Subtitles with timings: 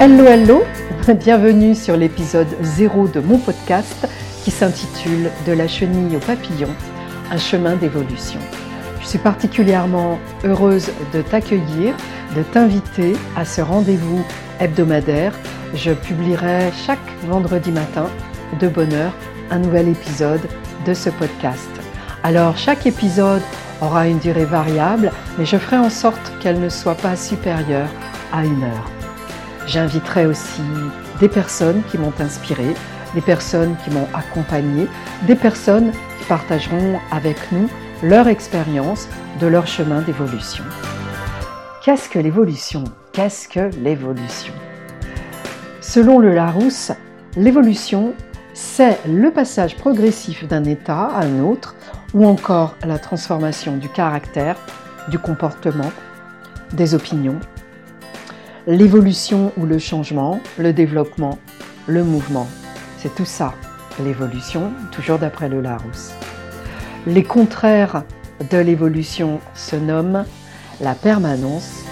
[0.00, 0.62] Hello, hello,
[1.18, 4.06] bienvenue sur l'épisode 0 de mon podcast
[4.44, 6.68] qui s'intitule De la chenille au papillon,
[7.32, 8.38] un chemin d'évolution.
[9.00, 11.96] Je suis particulièrement heureuse de t'accueillir,
[12.36, 14.24] de t'inviter à ce rendez-vous
[14.60, 15.32] hebdomadaire.
[15.74, 18.06] Je publierai chaque vendredi matin
[18.60, 19.14] de bonne heure
[19.50, 20.48] un nouvel épisode
[20.86, 21.70] de ce podcast.
[22.22, 23.42] Alors chaque épisode
[23.82, 27.90] aura une durée variable, mais je ferai en sorte qu'elle ne soit pas supérieure
[28.32, 28.97] à une heure.
[29.68, 30.62] J'inviterai aussi
[31.20, 32.74] des personnes qui m'ont inspiré,
[33.14, 34.88] des personnes qui m'ont accompagné,
[35.26, 37.68] des personnes qui partageront avec nous
[38.02, 39.08] leur expérience
[39.40, 40.64] de leur chemin d'évolution.
[41.84, 42.84] Qu'est-ce que l'évolution?
[43.12, 44.54] Qu'est-ce que l'évolution?
[45.82, 46.92] Selon le Larousse,
[47.36, 48.14] l'évolution,
[48.54, 51.74] c'est le passage progressif d'un état à un autre
[52.14, 54.56] ou encore la transformation du caractère,
[55.08, 55.92] du comportement,
[56.72, 57.38] des opinions,
[58.68, 61.38] l'évolution ou le changement, le développement,
[61.86, 62.46] le mouvement.
[62.98, 63.54] C'est tout ça,
[64.04, 66.12] l'évolution, toujours d'après le Larousse.
[67.06, 68.02] Les contraires
[68.50, 70.26] de l'évolution se nomment
[70.82, 71.82] la permanence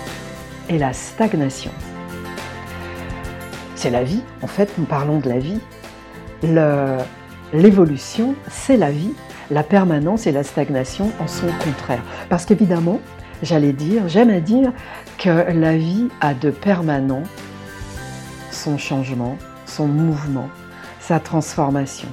[0.69, 1.71] et la stagnation.
[3.75, 5.61] C'est la vie, en fait, nous parlons de la vie.
[7.55, 9.15] L'évolution, c'est la vie.
[9.51, 12.03] La permanence et la stagnation en sont contraires.
[12.29, 13.01] Parce qu'évidemment,
[13.42, 14.73] j'allais dire, j'aime à dire
[15.19, 17.23] que la vie a de permanent
[18.51, 20.48] son changement, son mouvement,
[21.01, 22.09] sa transformation.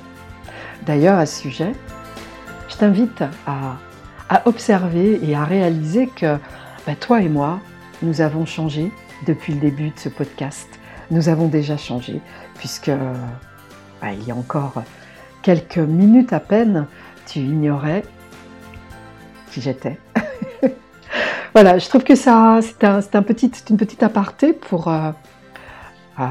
[0.86, 1.72] D'ailleurs, à ce sujet,
[2.70, 3.78] je t'invite à,
[4.46, 6.38] observer et à réaliser que
[6.88, 7.60] ben, toi et moi,
[8.02, 8.92] nous avons changé
[9.28, 10.68] depuis le début de ce podcast.
[11.12, 12.20] Nous avons déjà changé,
[12.56, 14.82] puisque ben, il y a encore
[15.44, 16.88] quelques minutes à peine,
[17.28, 18.04] tu ignorais
[19.52, 20.00] qui j'étais.
[21.54, 25.12] Voilà, je trouve que ça, c'est un, un petit, une petite aparté pour euh,
[26.20, 26.24] euh,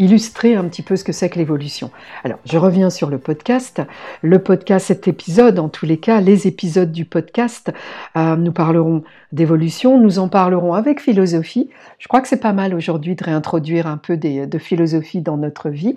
[0.00, 1.92] illustrer un petit peu ce que c'est que l'évolution.
[2.24, 3.80] Alors, je reviens sur le podcast.
[4.22, 7.72] Le podcast, cet épisode, en tous les cas, les épisodes du podcast,
[8.16, 11.70] euh, nous parlerons d'évolution, nous en parlerons avec philosophie.
[12.00, 15.68] Je crois que c'est pas mal aujourd'hui de réintroduire un peu de philosophie dans notre
[15.68, 15.94] vie,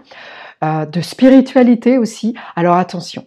[0.62, 2.36] de spiritualité aussi.
[2.56, 3.26] Alors attention,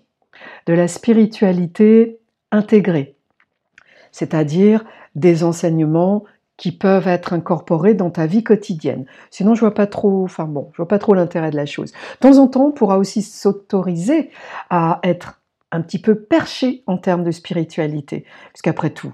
[0.67, 2.19] de la spiritualité
[2.53, 3.14] intégrée,
[4.15, 4.85] c'est-à-dire
[5.17, 6.23] des enseignements
[6.57, 9.07] qui peuvent être incorporés dans ta vie quotidienne.
[9.33, 11.91] Sinon, je vois pas trop, enfin bon, je vois pas trop l'intérêt de la chose.
[11.91, 14.31] De temps en temps, on pourra aussi s'autoriser
[14.71, 15.43] à être
[15.73, 19.13] un petit peu perché en termes de spiritualité, puisqu'après tout,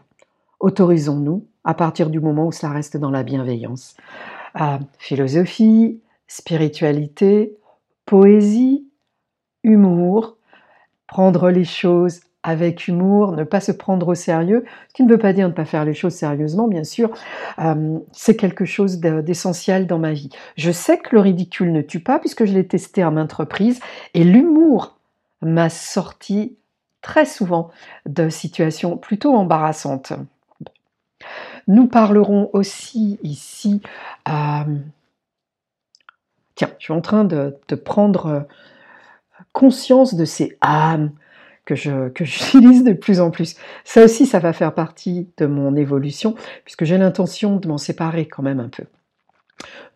[0.60, 3.96] autorisons-nous à partir du moment où cela reste dans la bienveillance.
[4.60, 7.56] Euh, philosophie, spiritualité,
[8.04, 8.86] poésie,
[9.62, 10.36] humour,
[11.06, 15.18] prendre les choses avec humour, ne pas se prendre au sérieux, ce qui ne veut
[15.18, 17.10] pas dire ne pas faire les choses sérieusement, bien sûr,
[17.58, 20.30] euh, c'est quelque chose d'essentiel dans ma vie.
[20.56, 23.80] Je sais que le ridicule ne tue pas, puisque je l'ai testé à maintes reprises,
[24.14, 24.96] et l'humour
[25.42, 26.56] m'a sorti
[27.02, 27.70] très souvent
[28.06, 30.12] de situations plutôt embarrassantes.
[31.68, 33.82] Nous parlerons aussi ici...
[34.28, 34.64] Euh,
[36.54, 38.46] tiens, je suis en train de, de prendre
[39.52, 41.10] conscience de ces âmes
[41.74, 43.56] que j'utilise de plus en plus.
[43.84, 48.26] Ça aussi, ça va faire partie de mon évolution, puisque j'ai l'intention de m'en séparer
[48.26, 48.84] quand même un peu.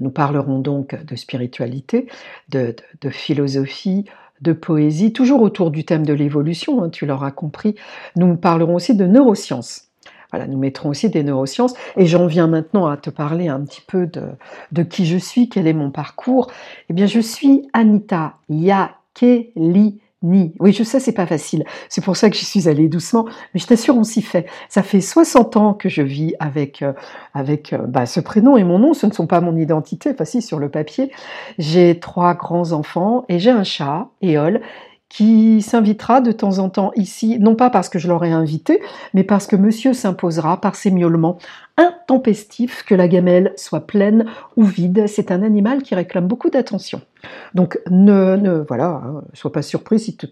[0.01, 2.09] Nous parlerons donc de spiritualité,
[2.49, 2.75] de,
[3.11, 4.05] philosophie,
[4.41, 7.75] de poésie, toujours autour du thème de l'évolution, hein, tu l'auras compris.
[8.17, 9.89] Nous parlerons aussi de neurosciences.
[10.31, 11.75] Voilà, nous mettrons aussi des neurosciences.
[11.97, 14.23] Et j'en viens maintenant à te parler un petit peu de,
[14.73, 16.51] de qui je suis, quel est mon parcours.
[16.91, 21.65] Eh bien, je suis Anita Yakeli oui, je sais, c'est pas facile.
[21.91, 23.27] C'est pour ça que j'y suis allée doucement.
[23.53, 24.47] Mais je t'assure, on s'y fait.
[24.71, 26.95] Ça fait 60 ans que je vis avec, euh,
[27.35, 28.95] avec euh, bah, ce prénom et mon nom.
[28.95, 30.11] Ce ne sont pas mon identité.
[30.11, 31.11] Enfin, si, sur le papier.
[31.59, 34.63] J'ai trois grands enfants et j'ai un chat, Éole,
[35.11, 38.81] qui s'invitera de temps en temps ici, non pas parce que je l'aurais invité,
[39.13, 41.39] mais parce que monsieur s'imposera par ses miaulements
[42.05, 45.07] intempestifs, que la gamelle soit pleine ou vide.
[45.07, 47.01] C'est un animal qui réclame beaucoup d'attention.
[47.55, 50.27] Donc ne, ne voilà, hein, sois pas surpris si tu,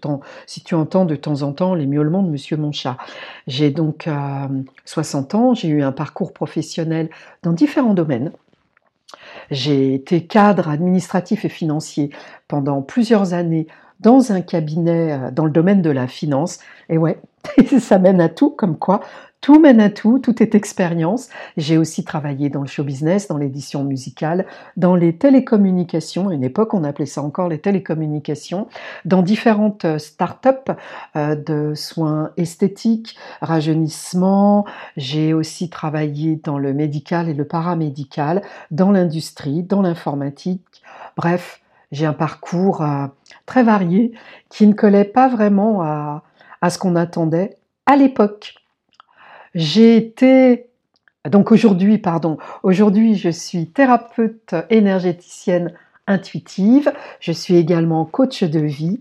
[0.45, 2.97] si tu, entends de temps en temps les miaulements de monsieur mon chat.
[3.47, 4.07] J'ai donc
[4.85, 7.09] 60 euh, ans, j'ai eu un parcours professionnel
[7.41, 8.31] dans différents domaines.
[9.49, 12.11] J'ai été cadre administratif et financier
[12.47, 13.67] pendant plusieurs années
[13.99, 16.59] dans un cabinet euh, dans le domaine de la finance.
[16.89, 17.19] Et ouais,
[17.79, 19.01] ça mène à tout, comme quoi
[19.43, 21.27] tout mène à tout, tout est expérience.
[21.57, 24.45] J'ai aussi travaillé dans le show business, dans l'édition musicale,
[24.77, 26.29] dans les télécommunications.
[26.29, 28.69] À une époque, on appelait ça encore les télécommunications,
[29.03, 30.71] dans différentes euh, start-up
[31.17, 34.65] euh, de soins esthétiques, rajeunissement.
[34.95, 40.81] J'ai aussi travaillé dans le médical et le paramédical, dans l'industrie, dans l'informatique.
[41.17, 41.59] Bref,
[41.91, 43.07] j'ai un parcours euh,
[43.45, 44.13] très varié
[44.47, 46.23] qui ne collait pas vraiment à,
[46.61, 48.62] à ce qu'on attendait à l'époque.
[49.53, 50.67] J'ai été
[51.29, 55.73] donc aujourd'hui, pardon, aujourd'hui je suis thérapeute énergéticienne
[56.05, 56.91] intuitive,
[57.21, 58.99] je suis également coach de vie.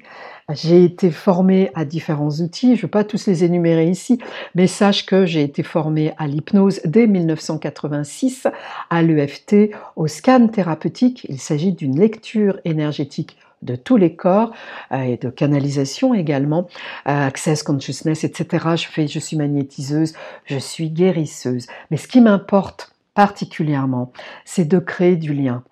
[0.53, 4.19] J'ai été formée à différents outils, je ne vais pas tous les énumérer ici,
[4.55, 8.49] mais sache que j'ai été formée à l'hypnose dès 1986,
[8.91, 11.27] à l'EFT, au scan thérapeutique.
[11.29, 14.53] Il s'agit d'une lecture énergétique de tous les corps
[14.93, 16.69] euh, et de canalisation également,
[17.09, 18.67] euh, access consciousness, etc.
[18.77, 20.15] Je fais, je suis magnétiseuse,
[20.47, 21.67] je suis guérisseuse.
[21.91, 24.13] Mais ce qui m'importe particulièrement,
[24.45, 25.63] c'est de créer du lien.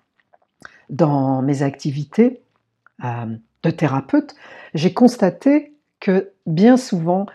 [0.89, 2.41] Dans mes activités
[3.03, 4.35] euh, de thérapeute,
[4.73, 7.27] j'ai constaté que bien souvent,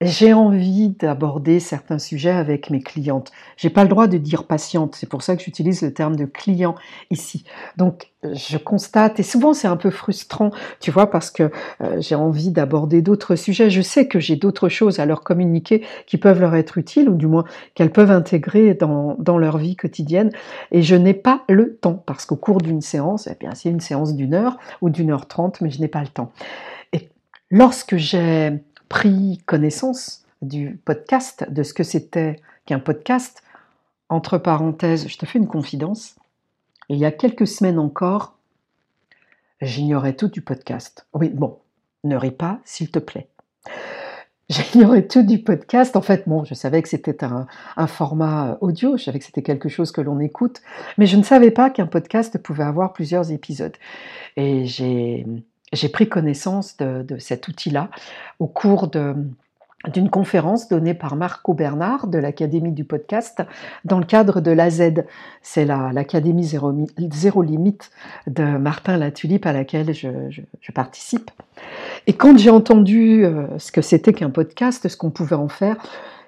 [0.00, 3.32] j'ai envie d'aborder certains sujets avec mes clientes.
[3.56, 6.24] J'ai pas le droit de dire patiente, c'est pour ça que j'utilise le terme de
[6.24, 6.76] client
[7.10, 7.44] ici.
[7.76, 11.50] Donc je constate et souvent c'est un peu frustrant, tu vois, parce que
[11.80, 13.70] euh, j'ai envie d'aborder d'autres sujets.
[13.70, 17.16] Je sais que j'ai d'autres choses à leur communiquer qui peuvent leur être utiles ou
[17.16, 20.30] du moins qu'elles peuvent intégrer dans, dans leur vie quotidienne
[20.70, 23.80] et je n'ai pas le temps parce qu'au cours d'une séance, eh bien c'est une
[23.80, 26.30] séance d'une heure ou d'une heure trente, mais je n'ai pas le temps.
[26.92, 27.08] Et
[27.50, 33.42] lorsque j'ai pris connaissance du podcast, de ce que c'était qu'un podcast.
[34.08, 36.16] Entre parenthèses, je te fais une confidence.
[36.88, 38.38] Il y a quelques semaines encore,
[39.60, 41.06] j'ignorais tout du podcast.
[41.12, 41.58] Oui, bon,
[42.04, 43.28] ne ris pas, s'il te plaît.
[44.48, 45.94] J'ignorais tout du podcast.
[45.94, 47.46] En fait, bon, je savais que c'était un,
[47.76, 50.62] un, format audio, je savais que c'était quelque chose que l'on écoute,
[50.96, 53.76] mais je ne savais pas qu'un podcast pouvait avoir plusieurs épisodes.
[54.36, 55.26] Et j'ai
[55.72, 57.90] j'ai pris connaissance de, cet outil-là
[58.38, 63.42] au cours d'une conférence donnée par Marco Bernard de l'Académie du podcast
[63.84, 64.82] dans le cadre de l'AZ.
[65.42, 66.72] C'est l'Académie zéro,
[67.12, 67.90] zéro, Limite
[68.26, 70.40] de Martin Latulipe à laquelle je,
[70.74, 71.30] participe.
[72.06, 75.76] Et quand j'ai entendu euh, ce que c'était qu'un podcast, ce qu'on pouvait en faire,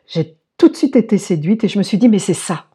[0.07, 2.67] j'ai tout de suite été séduite et je me suis dit, mais c'est ça.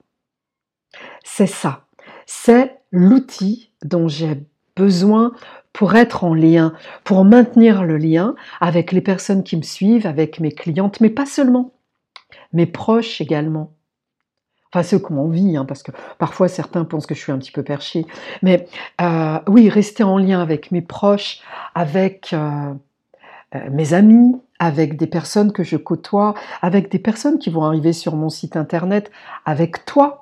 [1.23, 1.85] C'est ça.
[2.25, 4.43] C'est l'outil dont j'ai
[4.75, 5.33] besoin
[5.75, 6.73] pour être en lien,
[7.03, 11.25] pour maintenir le lien avec les personnes qui me suivent, avec mes clientes, mais pas
[11.25, 11.71] seulement,
[12.53, 13.73] mes proches également.
[14.71, 17.37] Enfin, ceux qui ont envie, hein, parce que parfois certains pensent que je suis un
[17.37, 18.05] petit peu perché.
[18.41, 18.67] Mais
[19.01, 21.41] euh, oui, rester en lien avec mes proches,
[21.75, 22.73] avec euh,
[23.53, 27.91] euh, mes amis, avec des personnes que je côtoie, avec des personnes qui vont arriver
[27.91, 29.11] sur mon site internet,
[29.43, 30.21] avec toi.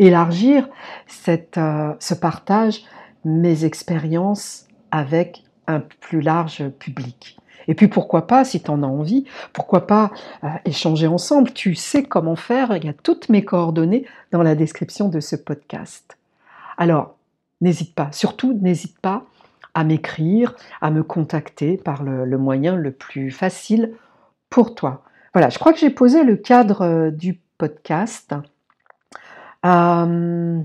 [0.00, 0.68] Élargir
[1.06, 2.82] ce partage,
[3.24, 7.38] mes expériences avec un plus large public.
[7.68, 10.10] Et puis pourquoi pas, si tu en as envie, pourquoi pas
[10.42, 11.52] euh, échanger ensemble.
[11.52, 15.36] Tu sais comment faire, il y a toutes mes coordonnées dans la description de ce
[15.36, 16.18] podcast.
[16.76, 17.16] Alors,
[17.60, 19.24] n'hésite pas, surtout n'hésite pas
[19.74, 23.92] à m'écrire, à me contacter par le, moyen le plus facile
[24.50, 25.02] pour toi.
[25.32, 28.34] Voilà, je crois que j'ai posé le cadre euh, du podcast.
[29.64, 30.60] Euh,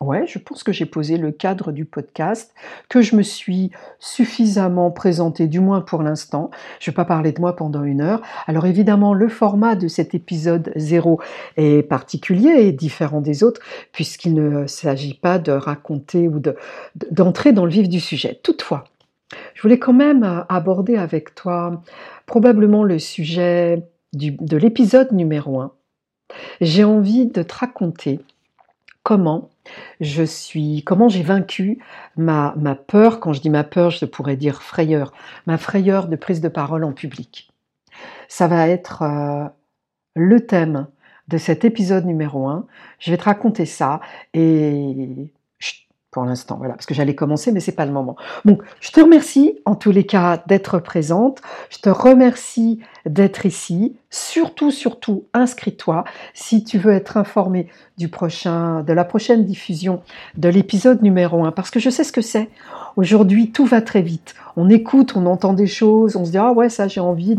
[0.00, 2.54] Ouais, je pense que j'ai posé le cadre du podcast,
[2.88, 6.52] que je me suis suffisamment présenté, du moins pour l'instant.
[6.78, 8.22] Je ne vais pas parler de moi pendant une heure.
[8.46, 11.20] Alors évidemment, le format de cet épisode zéro
[11.56, 16.40] est particulier et différent des autres, puisqu'il ne s'agit pas de raconter ou
[17.10, 18.38] d'entrer dans le vif du sujet.
[18.44, 18.84] Toutefois,
[19.54, 21.82] je voulais quand même aborder avec toi
[22.24, 25.72] probablement le sujet de l'épisode numéro un.
[26.60, 28.20] J'ai envie de te raconter
[29.02, 29.50] comment
[30.00, 31.78] je suis, comment j'ai vaincu
[32.16, 35.12] ma, ma peur, quand je dis ma peur, je pourrais dire frayeur,
[35.46, 37.50] ma frayeur de prise de parole en public.
[38.28, 39.48] Ça va être euh,
[40.14, 40.86] le thème
[41.28, 42.66] de cet épisode numéro 1.
[42.98, 44.00] Je vais te raconter ça
[44.34, 45.30] et
[46.10, 48.16] pour l'instant, voilà, parce que j'allais commencer, mais c'est pas le moment.
[48.80, 51.42] Je te remercie en tous les cas d'être présente.
[51.68, 53.96] Je te remercie d'être ici.
[54.10, 60.00] Surtout, surtout, inscris-toi si tu veux être informé du prochain, de la prochaine diffusion
[60.38, 62.48] de l'épisode numéro 1, parce que je sais ce que c'est.
[62.96, 64.34] Aujourd'hui, tout va très vite.
[64.56, 67.36] On écoute, on entend des choses, on se dit ah ouais ça j'ai envie,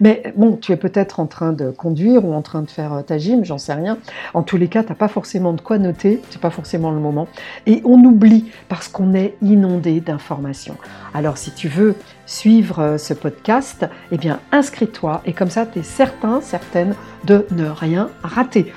[0.00, 3.18] mais bon, tu es peut-être en train de conduire ou en train de faire ta
[3.18, 3.98] gym, j'en sais rien.
[4.32, 7.28] En tous les cas, t'as pas forcément de quoi noter, c'est pas forcément le moment,
[7.66, 10.78] et on oublie parce qu'on est inondé d'informations.
[11.12, 11.94] Alors si tu veux
[12.30, 16.94] suivre ce podcast, eh bien inscris-toi et comme ça tu es certain, certaine
[17.24, 18.72] de ne rien rater.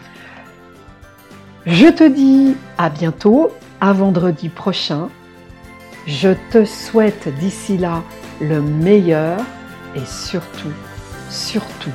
[1.67, 5.09] Je te dis à bientôt, à vendredi prochain.
[6.07, 8.01] Je te souhaite d'ici là
[8.41, 9.39] le meilleur
[9.95, 10.73] et surtout,
[11.29, 11.93] surtout,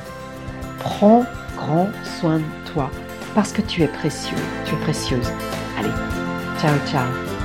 [0.79, 1.25] prends
[1.57, 1.89] grand
[2.19, 2.89] soin de toi
[3.35, 5.29] parce que tu es précieux, tu es précieuse.
[5.77, 5.93] Allez,
[6.59, 7.38] ciao ciao